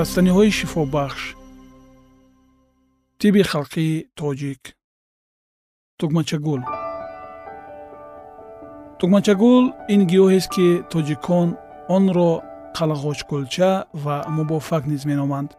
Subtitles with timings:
[0.00, 1.22] растаниҳои шифобахш
[3.20, 4.62] тиби халқии тоҷик.
[5.98, 6.62] Тугмачагул
[8.98, 9.64] тугмачагул
[9.94, 11.48] ин гиёҳест ки тоҷикон
[11.96, 12.30] онро
[12.76, 13.70] қалғочкулча
[14.04, 15.50] ва мубофак низ меноманд.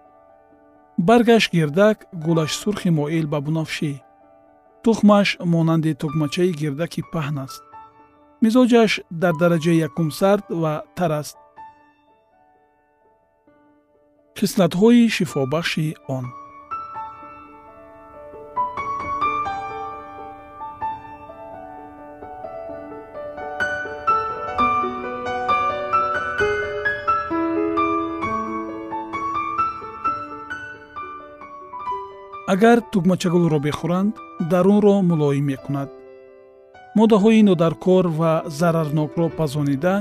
[1.07, 3.91] Баргаш гирдак гулаш сурхи моил ба бунафшӣ
[4.83, 7.61] тухмаш монанди тугмачаи гирдаки паҳн аст.
[8.43, 11.37] Мизоҷаш дар дараҷаи якум сард ва тар аст
[14.39, 16.25] хислатҳои шифобахши он.
[32.53, 34.13] Агар тугмачагулро бихӯранд
[34.51, 35.89] дарунро мулоим мекунад.
[36.97, 39.95] Моддаҳои нодаркор ва зарарнокро пазонида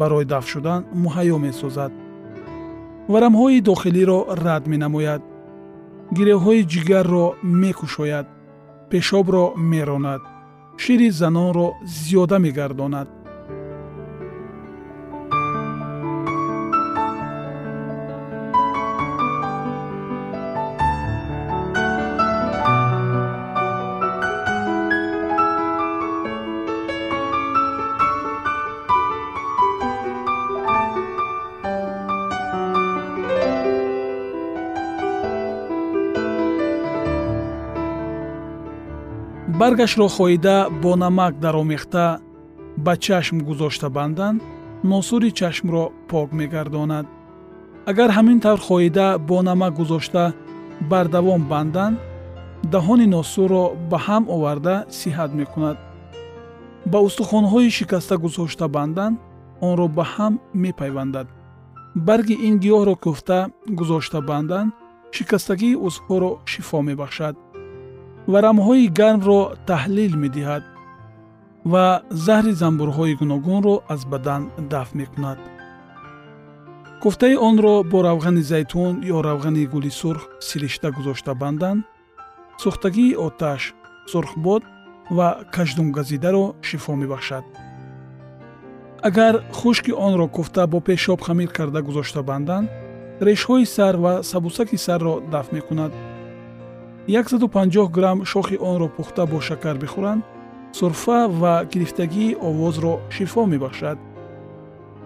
[0.00, 1.92] барои дафт шудан муҳайё месозад
[3.08, 5.22] варамҳои дохилиро рад менамояд.
[6.16, 8.26] гиревҳои ҷигарро мекушояд.
[8.90, 10.22] пешобро меронад.
[10.82, 13.08] шири занонро зиёда мегардонад
[39.62, 42.20] баргашро хоида бо намак даромехта
[42.76, 44.42] ба чашм гузошта банданд
[44.82, 47.06] носури чашмро пок мегардонад.
[47.90, 50.24] Агар ҳамин тавр хоида бо намак гузошта
[50.90, 51.96] бардавом банданд
[52.72, 55.76] даҳони носурро ба ҳам оварда сиҳат мекунад.
[56.92, 59.16] Ба устухонҳои шикаста гузошта банданд
[59.68, 61.26] онро ба ҳам мепайвандад.
[62.06, 63.38] Барги ин гиёҳро кӯфта
[63.78, 64.72] гузошта банданд
[65.16, 67.36] шикастагии узвҳоро шифо мебахшад
[68.26, 69.40] варамҳои гармро
[69.70, 70.64] таҳлил медиҳад
[71.72, 71.86] ва
[72.26, 74.42] заҳри замбурҳои гуногунро аз бадан
[74.72, 75.38] дафт мекунад.
[77.02, 81.82] кӯфтаи онро бо равғани зайтун ё равғани гули сурх сиришта гузошта банданд
[82.62, 83.62] сӯхтагии оташ
[84.10, 84.62] сурхбод
[85.16, 87.44] ва каждумгазидаро шифо мебахшад.
[89.08, 92.70] агар хушки онро куфта бо пешоб хамир карда гузошта банданд
[93.28, 95.92] решҳои сар ва сабусаки сарро дафт мекунад
[97.06, 100.24] 150 грамм шохи онро пухта бо шакар бихӯранд
[100.72, 103.98] сурфа ва гирифтагии овозро шифо мебахшад.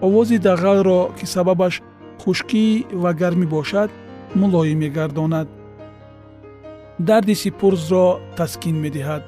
[0.01, 1.83] овози дағалро ки сабабаш
[2.23, 3.91] хушкӣ ва гармӣ бошад
[4.35, 5.49] мулоим мегардонад.
[6.99, 9.23] дарди сипурзро таскин медиҳад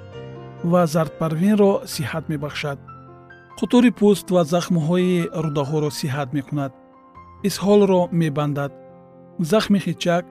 [0.70, 2.78] ва зардпарвинро сиҳат мебахшад.
[3.58, 6.72] хутури пӯст ва захмҳои рудаҳоро сиҳат мекунад.
[7.48, 8.72] исҳолро мебандад.
[9.50, 10.24] захми хичак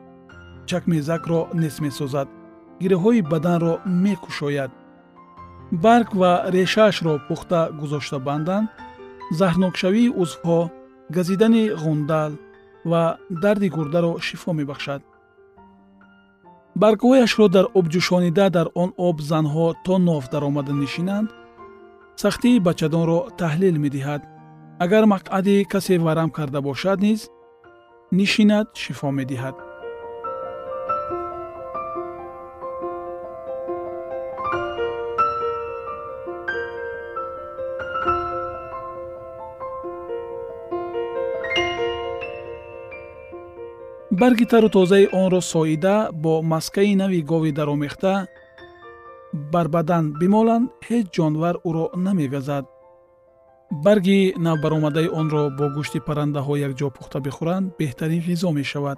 [0.70, 2.28] чакмезакро нес месозад.
[2.82, 4.72] Гиреҳои баданро мекушояд.
[5.84, 8.64] Барг ва решаашро пухта гузошта бандан
[9.40, 10.60] заҳрнокшавии узвҳо
[11.16, 12.32] газидани ғундал
[12.92, 13.04] ва
[13.44, 15.02] дарди гурдаро шифо мебахшад.
[16.82, 21.30] Баргҳояшро дар об ҷӯшонида дар он об занҳо то нов даромада нишинанд
[22.22, 24.22] сахтии бачадонро таҳлил медиҳад.
[24.84, 27.20] Агар мақъади касе варам карда бошад низ
[28.20, 29.56] нишинад шифо медиҳад
[44.20, 48.28] барги тару тозаи онро соида бо маскаи нави гови даромехта
[49.34, 52.66] бар бадан бимоланд ҳеҷ ҷонвар ӯро намегазад
[53.86, 58.98] барги навбаромадаи онро бо гӯшти паррандаҳо якҷо пухта бихӯранд беҳтарин ғизо мешавад.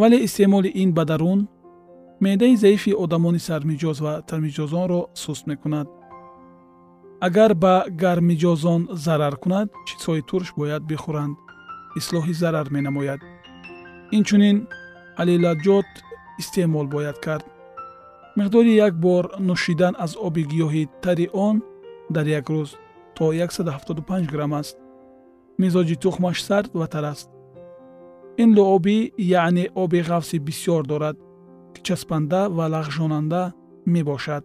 [0.00, 1.40] Вале истеъмоли ин ба дарун
[2.20, 5.86] меъдаи заифи одамони сармиҷоз ва тармиҷозонро суст мекунад.
[7.26, 11.36] Агар ба гармиҷозон зарар кунад чизҳои турш бояд бихӯранд
[12.00, 13.20] ислоҳи зарар менамояд
[14.10, 14.68] инчунин
[15.16, 15.90] алилаҷот
[16.38, 17.44] истеъмол бояд кард.
[18.38, 21.56] Миқдори як бор нӯшидан аз оби гиёҳи тари он
[22.14, 22.70] дар як рӯз
[23.16, 24.76] то 175 грамм аст.
[25.58, 27.28] Мизоҷи тухмаш сард ва тар аст.
[28.42, 31.16] Ин луобӣ яъне оби ғафси бисьёр дорад
[31.74, 33.42] ки часпанда ва лағжонанда
[33.86, 34.44] мебошад.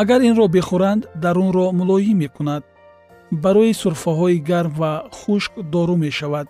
[0.00, 2.64] Агар инро бихӯранд дарунро мулоим мекунад.
[3.30, 6.48] Барои сурфаҳои гарм ва хушк дору мешавад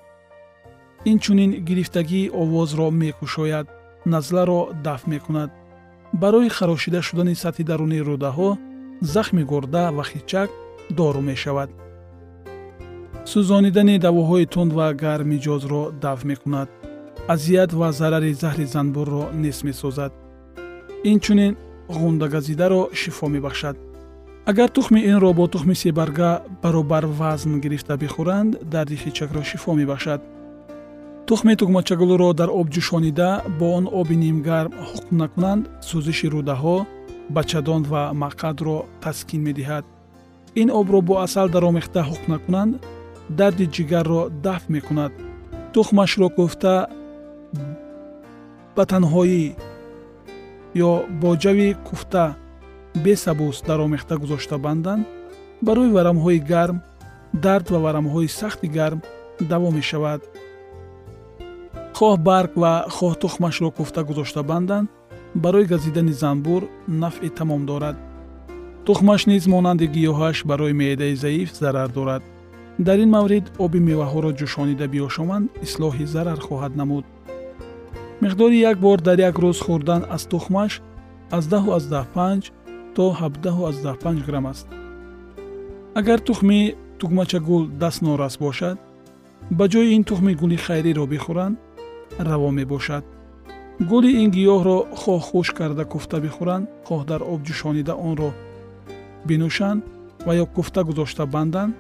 [1.04, 3.68] инчунин гирифтагии овозро мекушояд
[4.04, 5.50] назларо дафт мекунад.
[6.12, 8.58] Барои харошида шудани сатҳи дарунии рӯдаҳо
[9.00, 10.50] захми гурда ва хичак
[10.90, 11.70] дору мешавад.
[13.30, 16.68] Сӯзонидани давоҳои тунд ва гармиҷозро дафт мекунад.
[17.28, 20.12] Азият ва зарари заҳри занбурро нес месозад.
[21.12, 21.56] Инчунин
[21.88, 23.76] ғундагазидаро шифо мебахшад.
[24.50, 30.20] Агар тухми инро бо тухми себарга баробар вазн гирифта бихӯранд дарди хичакро шифо мебахшад
[31.30, 36.76] тухми тугмачагулро дар об ҷӯшонида бо он оби нимгарм ҳуқм накунанд сӯзиши рӯдаҳо
[37.36, 39.84] бачадон ва мақъадро таскин медиҳад.
[40.60, 42.72] ин обро бо асал даромехта ҳуқм накунанд
[43.38, 45.12] дарди ҷигарро дафт мекунад.
[45.74, 46.74] тухмашро кӯфта
[48.76, 49.44] ба танҳоӣ
[50.88, 52.24] ё бо ҷави куфта
[53.04, 55.02] бесабус даромехта гузошта банданд
[55.66, 56.78] барои варамҳои гарм
[57.44, 59.00] дард ва варамҳои сахти гарм
[59.50, 60.22] даво мешавад
[62.00, 64.88] хоҳ барг ва хоҳ тухмашро куфта гузошта банданд
[65.44, 66.62] барои газидани занбур
[67.02, 67.96] нафъи тамом дорад.
[68.86, 72.22] Тухмаш низ монанди гиёҳаш барои меъдаи заиф зарар дорад.
[72.86, 77.04] Дар ин маврид оби меваҳоро ҷӯшонида биёшоманд ислоҳи зарар хоҳад намуд.
[78.22, 80.72] Миқдори як бор дар як рӯз хӯрдан аз тухмаш
[81.36, 82.52] аз 15
[82.94, 84.66] то 17 грамм аст.
[86.00, 86.60] Агар тухми
[86.98, 88.76] тугмачагул даст норас бошад
[89.58, 91.56] ба ҷои ин тухми гули хайриро бихӯранд
[92.28, 93.04] раво мебошад.
[93.88, 98.30] Гули ин гиёҳро хоҳ хушк карда куфта бихӯранд хоҳ дар об ҷӯшонида онро
[99.28, 99.80] бинӯшанд
[100.26, 101.72] ва ё куфта гузошта банданд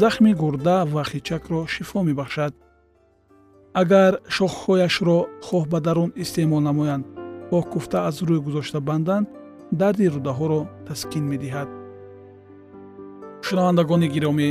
[0.00, 2.52] захми гурда ва хичакро шифо мебахшад.
[3.80, 7.04] Агар шохҳояшро хоҳ ба дарун истеъмол намоянд
[7.50, 9.26] хоҳ куфта аз рӯй гузошта банданд
[9.80, 11.68] дарди рӯдаҳоро таскин медиҳад.
[13.46, 14.48] Шунавандагони гиромӣ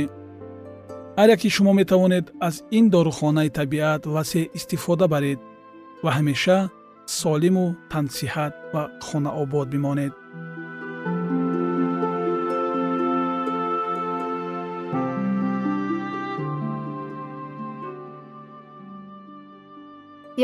[1.18, 5.40] ҳар яки шумо метавонед аз ин дорухонаи табиат васеъ истифода баред
[6.04, 6.58] ва ҳамеша
[7.20, 10.14] солиму тансиҳат ва хонаобод бимонед.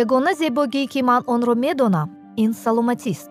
[0.02, 2.08] Ягона зебогӣ ки ман онро медонам
[2.42, 3.30] ин саломатист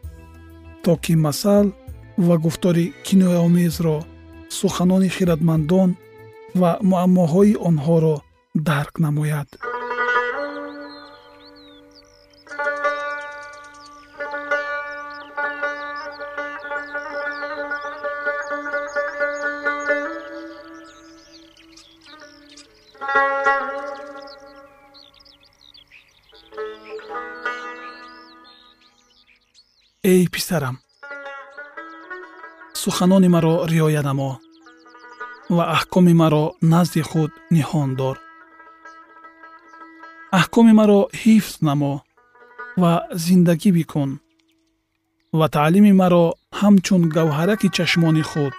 [0.83, 1.71] то ки масал
[2.17, 3.97] ва гуфтори кинояомезро
[4.49, 5.89] суханони хиратмандон
[6.55, 8.15] ва муаммоҳои онҳоро
[8.67, 9.49] дарк намояд
[30.51, 30.77] писарам
[32.73, 34.31] суханони маро риоя намо
[35.55, 38.17] ва аҳкоми маро назди худ ниҳон дор.
[40.39, 41.93] Аҳкоми маро ҳифз намо
[42.81, 42.93] ва
[43.25, 44.11] зиндагӣ бикун
[45.39, 46.25] ва таълими маро
[46.59, 48.55] ҳамчун гавҳараки чашмони худ.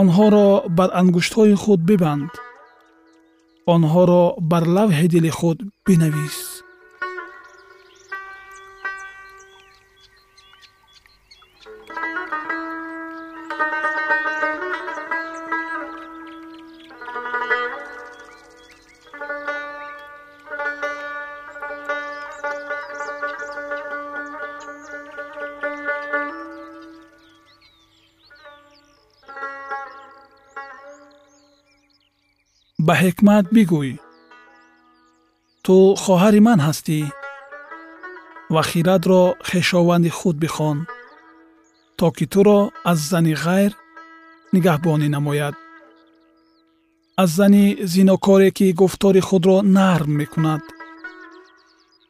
[0.00, 2.30] Онҳоро бар ангуштҳои худ бибанд.
[3.74, 6.53] Онҳоро бар лавҳи дили худ бинавис
[32.86, 33.90] ба ҳикмат бигӯй
[35.64, 37.00] ту хоҳари ман ҳастӣ
[38.54, 40.78] ва хиратро хешованди худ бихон
[41.96, 43.72] то ки туро аз зани ғайр
[44.54, 45.54] нигаҳбонӣ намояд.
[47.22, 50.62] Аз зани зинокоре ки гуфтори худро нарм мекунад.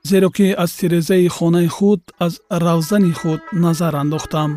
[0.08, 4.50] Зеро ки аз тирезаи хонаи худ аз равзани худ назар андохтам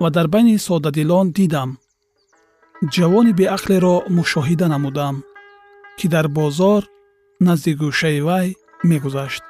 [0.00, 1.70] ва дар байни содадилон дидам.
[2.94, 5.16] Ҷавони беақлеро мушоҳида намудам
[5.98, 6.82] ки дар бозор
[7.46, 8.46] назди гӯшаи вай
[8.90, 9.44] мегузашт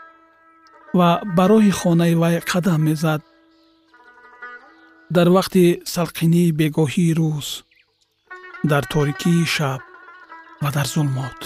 [0.98, 3.20] ва ба роҳи хонаи вай қадам мезад
[5.16, 7.48] дар вақти салқинии бегоҳии рӯз
[8.70, 9.80] дар торикии шаб
[10.62, 11.40] ва дар зулмот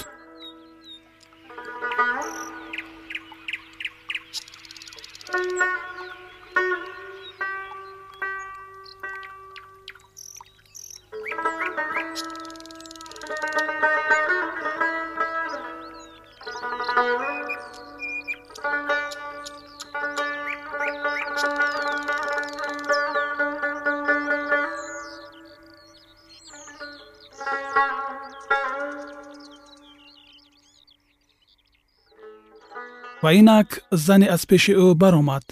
[33.41, 35.45] инак зане аз пеши ӯ баромад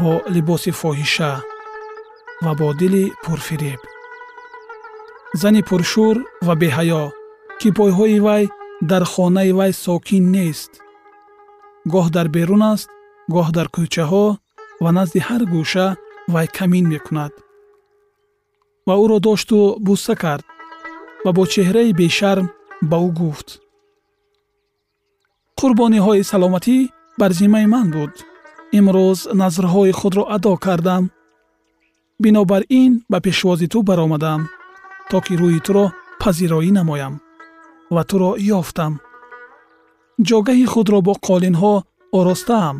[0.00, 1.32] бо либоси фоҳиша
[2.44, 3.80] ва бо дили пурфиреб.
[5.40, 6.16] Зани пуршӯр
[6.46, 7.04] ва беҳаё
[7.60, 8.44] ки пойҳои вай
[8.90, 10.72] дар хонаи вай сокин нест.
[11.92, 12.88] Гоҳ дар берун аст
[13.34, 14.26] гоҳ дар кӯчаҳо
[14.82, 15.86] ва назди ҳар гӯша
[16.34, 17.32] вай камин мекунад.
[18.86, 20.44] Ва ӯро дошту буса кард
[21.24, 22.46] ва бо чеҳраи бешарм
[22.90, 23.48] ба ӯ гуфт
[25.60, 26.76] қурбониҳои саломатӣ
[27.20, 28.12] бар зиммаи ман буд
[28.78, 31.04] имрӯз назрҳои худро адо кардам
[32.22, 34.40] бинобар ин ба пешвози ту баромадам
[35.10, 35.86] то ки рӯи туро
[36.20, 37.14] пазироӣ намоям
[37.94, 38.92] ва туро ёфтам
[40.28, 41.74] ҷогаҳи худро бо қолинҳо
[42.18, 42.76] оростаам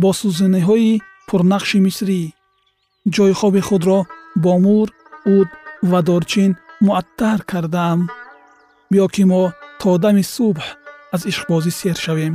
[0.00, 0.92] бо сӯзаниҳои
[1.28, 2.22] пурнақши мисрӣ
[3.14, 3.98] ҷойхоби худро
[4.42, 4.88] бо мур
[5.36, 5.48] уд
[5.90, 6.50] ва дорчин
[6.86, 8.00] муаттар кардаам
[8.90, 9.42] биё ки мо
[9.80, 10.64] то дами субҳ
[11.16, 12.34] аз ишқбозӣ сер шавем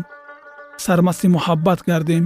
[0.84, 2.26] сармасти муҳаббат гардем.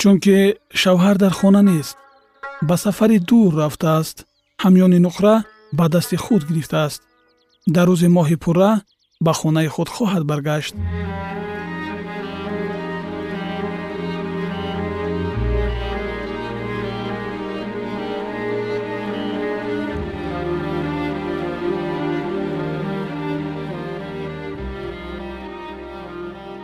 [0.00, 0.38] Чунки
[0.82, 1.96] шавҳар дар хона нест
[2.68, 4.16] ба сафари дур рафтааст
[4.64, 5.34] ҳамёни нуқра
[5.78, 7.00] ба дасти худ гирифтааст.
[7.74, 8.72] Дар рӯзи моҳи пурра
[9.24, 10.74] ба хонаи худ хоҳад баргашт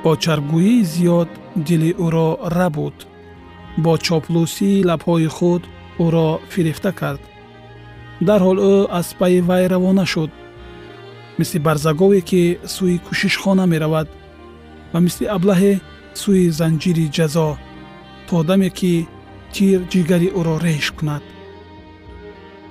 [0.03, 1.31] бо чарбгӯии зиёд
[1.67, 2.97] дили ӯро рабуд.
[3.85, 5.63] Бо чоплусии лабҳои худ
[6.05, 7.23] ӯро фирифта кард.
[8.27, 10.31] Дарҳол ӯ аз пайи вай равона шуд.
[11.39, 12.43] Мисли барзагове ки
[12.75, 14.09] сӯи кӯшишхона меравад
[14.93, 15.73] ва мисли аблаҳе
[16.21, 17.49] сӯи занҷири ҷазо
[18.29, 18.93] то даме ки
[19.55, 21.23] тир ҷигари ӯро реш кунад.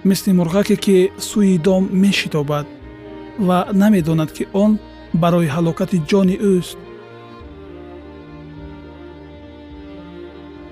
[0.10, 0.98] Мисли мурғаке ки
[1.30, 2.68] сӯи дом мешитобад
[3.48, 4.72] ва намедонад ки он
[5.22, 6.78] барои ҳалокати ҷони ӯст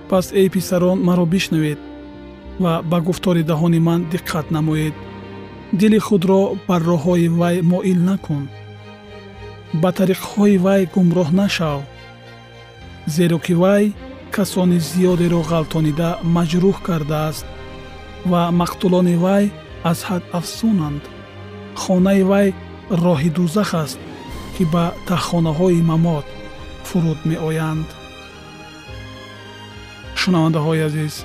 [0.10, 1.80] пас эй писарон маро бишнавед
[2.60, 4.96] ва ба гуфтори ដា ҳони ман диққат намоед.
[5.80, 8.44] Дили худро бар роҳҳои вай моил накун.
[9.82, 11.80] Ба тариқҳои вай гумроҳ нашав.
[13.16, 13.84] Зеро ки вай
[14.36, 17.46] касони зиёдеро ғалтонида маҷрӯҳ кардааст
[18.32, 19.46] ва мақтулони вай
[19.92, 21.04] аз ҳад афсунанд
[21.82, 22.48] хонаи вай
[23.04, 24.00] роҳи дузах аст
[24.56, 26.26] ки ба таҳхонаҳои мамот
[26.88, 27.88] фуруд меоянд
[30.22, 31.16] шунавандаҳои азиз.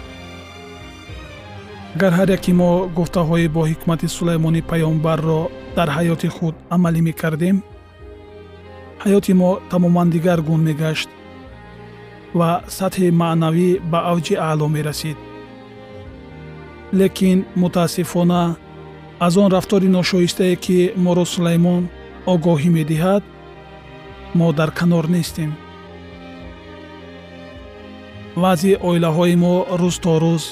[1.94, 5.40] Агар ҳар яке мо гуфтаҳои боҳикмати сулаймони паёмбарро
[5.76, 7.56] дар ҳаёти худ амалӣ мекардем
[9.04, 11.08] ҳаёти мо тамоман дигар гун мегашт
[12.38, 15.18] ва сатҳи маънавӣ ба авҷи аъло мерасид.
[16.98, 18.42] Лекин мутаассифона
[19.26, 21.82] аз он рафтори ношоистае ки моро сулаймон
[22.32, 23.22] огоҳӣ медиҳад
[24.38, 25.50] мо дар канор нестем
[28.42, 30.44] вазъи оилаҳои мо рӯз то рӯз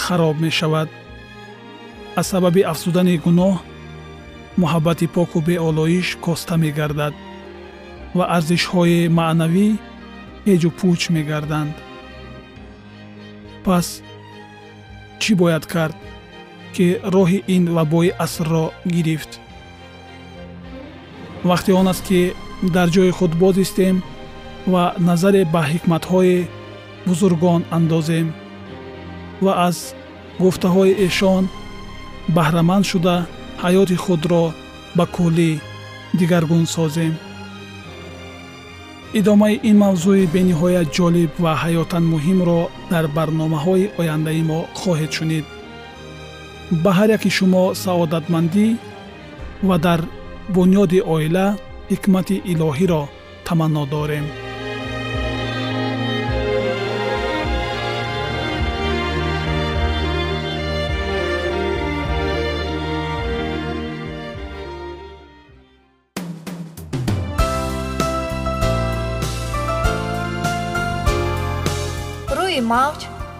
[0.00, 0.88] хароб мешавад.
[2.20, 3.54] Аз сабаби афзудани гуноҳ
[4.60, 7.14] муҳаббати поку беолоиш коста мегардад
[8.16, 9.68] ва арзишҳои маънавӣ
[10.48, 11.74] ҳеҷу пӯч мегарданд.
[13.64, 13.86] Пас
[15.22, 15.96] чӣ бояд кард
[16.74, 18.64] ки роҳи ин вабои асрро
[18.94, 19.32] гирифт?
[21.50, 22.20] Вақте он аст ки
[22.74, 23.96] дар ҷои худ боз истем
[24.72, 26.36] ва назаре ба ҳикматҳои
[27.06, 28.26] бузургон андозем
[29.44, 29.76] ва аз
[30.42, 31.44] гуфтаҳои эшон
[32.36, 33.16] баҳраманд шуда
[33.62, 34.44] ҳаёти худро
[34.96, 35.50] ба куллӣ
[36.18, 37.14] дигаргун созем.
[39.18, 42.60] Идомаи ин мавзӯи бениҳоят ҷолиб ва ҳаётан муҳимро
[42.92, 45.44] дар барномаҳои ояндаи мо хоҳед шунид.
[46.82, 48.66] Ба ҳар яки шумо саодатмандӣ
[49.68, 50.00] ва дар
[50.54, 51.46] бунёди оила
[51.92, 53.02] ҳикмати илоҳиро
[53.46, 54.26] таманно дорем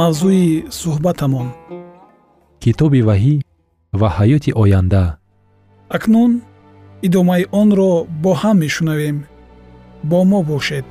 [0.00, 0.46] мавзӯи
[0.80, 1.48] суҳбатамон.
[2.62, 3.34] Китоби ваҳӣ
[4.00, 5.04] ва ҳаёти оянда.
[5.96, 6.32] Акнун
[7.06, 9.16] идомаи онро бо ҳам мешунавем.
[10.10, 10.86] Бо мо бошед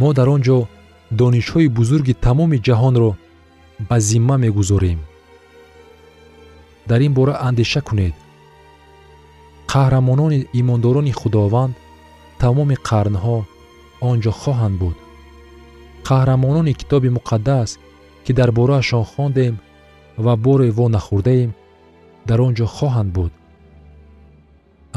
[0.00, 0.58] мо дар он ҷо
[1.20, 3.10] донишҳои бузурги тамоми ҷаҳонро
[3.88, 5.00] ба зимма мегузорем.
[6.88, 8.14] Дар ин бора андеша кунед.
[9.72, 11.74] Қаҳрамонони имондорони худованд
[12.42, 13.38] тамоми қарнҳо
[14.08, 14.96] он ҷо хоҳанд буд.
[16.08, 17.70] Қаҳрамонони китоби муқаддас
[18.24, 19.54] ки дар бораашон хондем
[20.24, 21.50] ва боре во нахӯрдаем
[22.28, 23.32] дар он ҷо хоҳанд буд.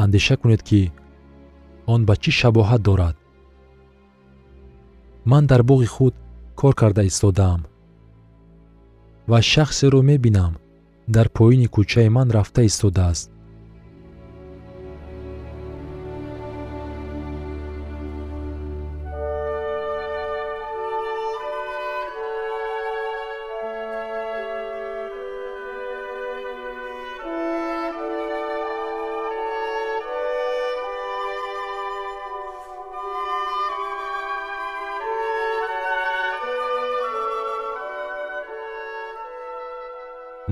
[0.04, 0.82] Андеша кунед ки
[1.94, 3.16] он ба чӣ шабоҳат дорад
[5.26, 6.16] ман дар боғи худ
[6.56, 7.66] кор карда истодаам
[9.28, 10.58] ва шахсеро мебинам
[11.08, 13.33] дар поини кӯчаи ман рафта истодааст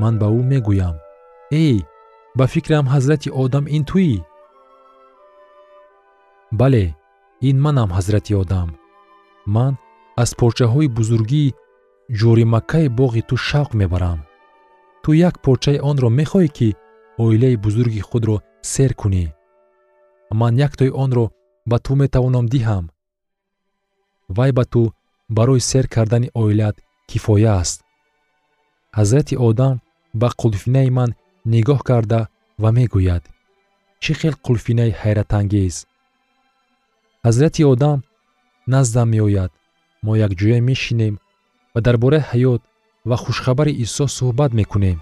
[0.02, 0.96] ман ба ӯ мегӯям.
[1.64, 1.78] Эй
[2.38, 4.12] ба фикрам ҳазрати одам ин туӣ?
[6.60, 6.86] Бале
[7.50, 8.70] ин манам ҳазрати одам.
[9.56, 9.74] Ман
[10.24, 11.54] аз порчаҳои бузургии
[12.20, 14.20] ҷоримаккаи боғи ту шавқ мебарам.
[15.04, 16.70] Ту як порчаи онро мехоҳӣ ки
[17.24, 18.38] оилаи бузурги худро
[18.74, 19.26] сер кунӣ.
[20.40, 21.26] Ман яктои онро
[21.70, 22.86] ба ту метавонам диҳам.
[24.38, 24.82] Вай ба ту
[25.38, 26.76] барои сер кардани оилаат
[27.10, 27.78] кифоя аст.
[28.98, 29.76] Ҳазрати одам
[30.19, 31.12] ба қулфинаи ман
[31.54, 32.21] нигоҳ карда
[32.62, 33.24] ва мегӯяд.
[34.02, 35.76] Чӣ хел қулфинаи ҳайратангез
[37.26, 38.00] ҳазрати одам
[38.74, 39.52] наздам меояд.
[40.06, 41.15] Мо якҷоя мешинем
[41.74, 42.62] ва дар бораи ҳаёт
[43.10, 44.97] ва хушхабари исо суҳбат мекунем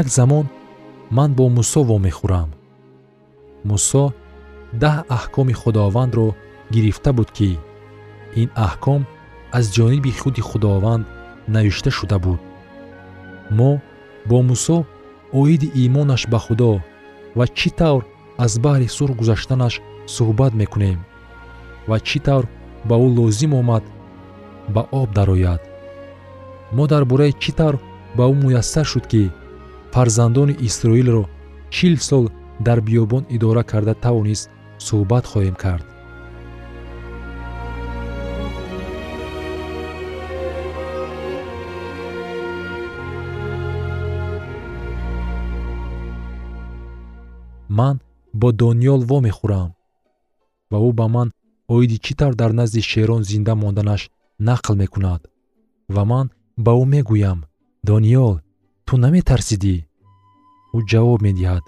[0.00, 0.46] як замон
[1.16, 2.50] ман бо мусо вомехӯрам.
[3.68, 4.04] Мусо
[4.82, 6.26] даҳ аҳкоми худовандро
[6.74, 7.50] гирифта буд ки
[8.40, 9.00] ин аҳком
[9.58, 11.04] аз ҷониби худи худованд
[11.54, 12.40] навишта шуда буд.
[13.58, 13.70] Мо
[14.28, 14.76] бо мусо
[15.40, 16.72] оиди имонаш ба худо
[17.38, 18.02] ва чӣ тавр
[18.44, 19.74] аз баҳри сур гузаштанаш
[20.14, 20.98] суҳбат мекунем
[21.88, 22.44] ва чӣ тавр
[22.88, 23.84] ба ӯ лозим омад
[24.74, 25.62] ба об дарояд.
[26.76, 27.74] Мо дар бораи чӣ тавр
[28.16, 29.22] ба ӯ муяссар шуд ки
[29.92, 31.24] фарзандони исроилро
[31.70, 32.24] чил сол
[32.66, 34.50] дар биёбон идора карда тавонист
[34.86, 35.86] суҳбат хоҳем кард.
[47.78, 47.96] Ман
[48.40, 49.70] бо дониёл вомехӯрам
[50.70, 51.28] ва ӯ ба ман
[51.74, 54.02] оиди чӣ тавр дар назди шерон зинда монданаш
[54.48, 55.22] нақл мекунад
[55.94, 56.26] ва ман
[56.64, 57.38] ба ӯ мегӯям
[57.88, 58.36] дониёл
[58.86, 59.76] ту наметарсидӣ
[60.76, 61.64] ӯ ҷавоб медиҳад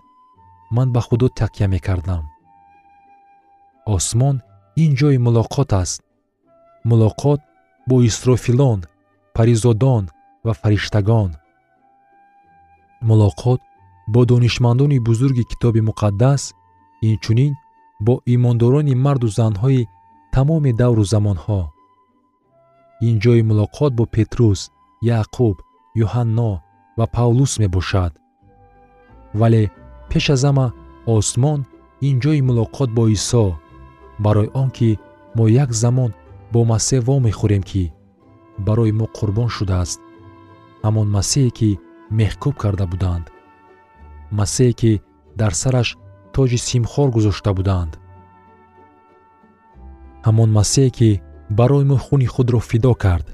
[0.76, 2.24] ман ба худо такя мекардам
[3.86, 4.36] осмон
[4.82, 6.00] ин ҷои мулоқот аст.
[6.90, 7.40] Мулоқот
[7.88, 8.80] бо исрофилон
[9.34, 10.04] паризодон
[10.44, 11.30] ва фариштагон.
[13.08, 13.60] Мулоқот
[14.12, 16.42] бо донишмандони бузурги китоби муқаддас
[17.08, 17.52] инчунин
[18.06, 19.88] бо имондорони марду занҳои
[20.34, 21.62] тамоми давру замонҳо.
[23.08, 24.60] Ин ҷои мулоқот бо петрус
[25.18, 25.56] яъқуб
[26.04, 26.50] юҳанно
[26.98, 28.12] ва павлус мебошад.
[29.40, 29.62] Вале
[30.10, 30.66] пеш аз ҳама
[31.14, 31.60] осмон
[32.08, 33.44] ин ҷои мулоқот бо исо
[34.24, 34.90] барои он ки
[35.36, 36.10] мо як замон
[36.52, 37.84] бо масеҳ вомехӯрем ки
[38.66, 40.00] барои мо қурбон шудааст
[40.84, 41.70] ҳамон масеҳе ки
[42.18, 43.24] меҳкӯб карда буданд.
[44.38, 44.92] Масеҳе ки
[45.40, 45.88] дар сараш
[46.34, 47.92] тоҷи симхор гузошта буданд.
[50.26, 51.10] Ҳамон масеҳе ки
[51.58, 53.26] барои мо хуни худро фидо кард.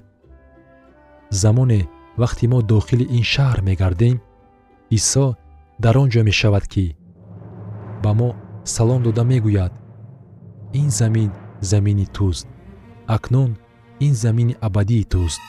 [1.42, 1.80] Замоне
[2.18, 4.16] вақте мо дохили ин шаҳр мегардем
[4.90, 5.26] исо
[5.78, 6.96] дар он ҷо мешавад ки
[8.02, 8.28] ба мо
[8.64, 9.72] салом дода мегӯяд.
[10.72, 12.46] Ин замин замини туст
[13.06, 13.56] акнун
[13.98, 15.40] ин замини абадии туст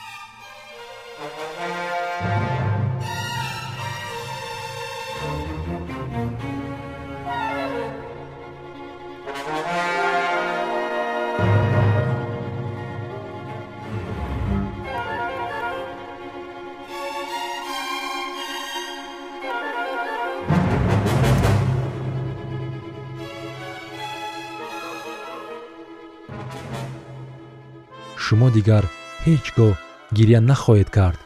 [28.32, 28.84] шумо дигар
[29.24, 29.72] ҳеҷ гоҳ
[30.16, 31.20] гирья нахоҳед кард.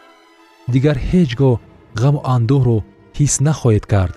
[0.74, 1.54] Дигар ҳеҷ гоҳ
[2.02, 2.78] ғаму андӯҳро
[3.18, 4.14] ҳис нахоҳед кард.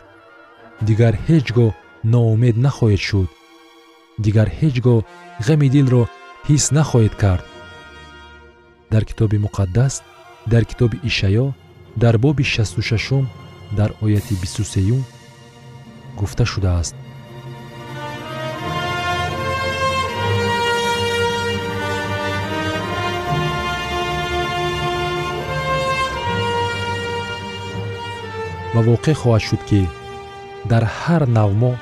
[0.87, 1.71] Дигар ҳеҷ гоҳ
[2.13, 3.29] ноумед нахоҳед шуд.
[4.25, 4.99] Дигар ҳеҷ гоҳ
[5.47, 6.03] ғами дилро
[6.47, 7.45] ҳис нахоҳед кард.
[8.93, 9.93] Дар китоби муқаддас
[10.51, 11.47] дар китоби ишаъё
[12.03, 13.25] дар боби шасту шашум
[13.77, 15.01] дар ояти бисту сеюм
[16.19, 16.95] гуфта шудааст
[28.73, 29.81] ва воқеъ хоҳад шуд ки
[30.71, 31.73] дар ҳар навмо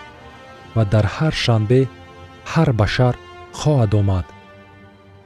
[0.76, 1.82] ва дар ҳар шанбе
[2.52, 3.14] ҳар башар
[3.60, 4.26] хоҳад омад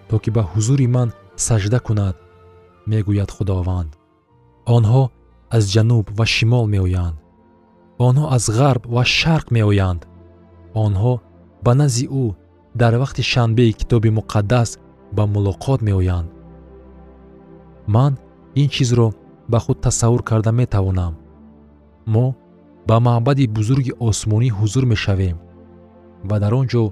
[0.07, 1.09] то ки ба ҳузури ман
[1.47, 2.15] сажда кунад
[2.89, 3.91] мегӯяд худованд.
[4.75, 5.03] Онҳо
[5.55, 7.17] аз ҷануб ва шимол меоянд.
[8.07, 10.01] Онҳо аз ғарб ва шарқ меоянд.
[10.85, 11.13] Онҳо
[11.65, 12.25] ба назди ӯ
[12.81, 14.69] дар вақти шанбеи китоби муқаддас
[15.15, 16.29] ба мулоқот меоянд.
[17.93, 18.13] Ман
[18.61, 19.07] ин чизро
[19.51, 21.13] ба худ тасаввур карда метавонам
[22.05, 22.35] мо
[22.87, 25.37] ба маъбади бузурги осмонӣ ҳузур мешавем
[26.29, 26.83] ва дар он ҷо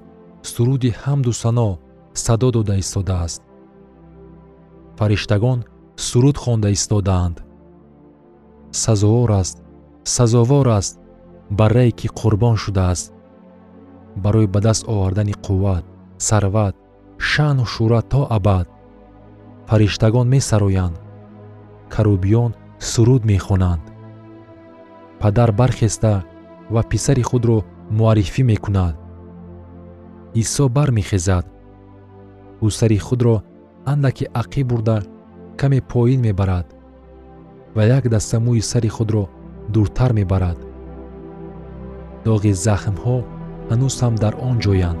[0.42, 1.78] суруди ҳамду сано
[2.14, 3.42] садо дода истодааст.
[4.98, 5.58] Фариштагон
[5.96, 7.36] суруд хонда истодаанд
[8.72, 9.56] сазовор аст
[10.04, 11.00] сазовор аст
[11.50, 13.12] баррае ки қурбон шудааст.
[14.16, 15.84] Барои ба даст овардани қувват
[16.18, 16.74] сарват
[17.18, 18.66] шаъну шӯҳрат то абад
[19.68, 20.96] фариштагон месароянд.
[21.94, 23.82] Карубиён суруд мехонанд
[25.20, 26.24] падар бархеста
[26.70, 27.58] ва писари худро
[27.90, 28.94] муаррифӣ мекунад.
[30.42, 31.46] Исо бармехезад.
[32.64, 33.42] Ӯ сари худро
[33.92, 34.96] андаке ақиб бурда
[35.58, 36.66] каме поин мебарад
[37.74, 39.24] ва як даста мӯи сари худро
[39.72, 40.58] дуртар мебарад.
[42.24, 43.16] Доғи захмҳо
[43.70, 45.00] ҳанӯз ҳам дар он ҷоянд